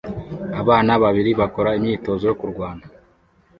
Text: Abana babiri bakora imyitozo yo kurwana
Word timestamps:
Abana 0.61 0.91
babiri 1.03 1.31
bakora 1.39 1.69
imyitozo 1.79 2.23
yo 2.29 2.35
kurwana 2.39 2.83